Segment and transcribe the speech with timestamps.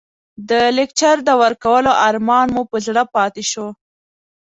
[0.49, 3.67] د لکچر د ورکولو ارمان مو په زړه پاتې شو.